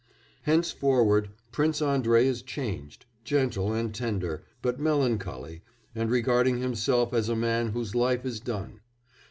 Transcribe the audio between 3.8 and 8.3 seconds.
tender, but melancholy, and regarding himself as a man whose life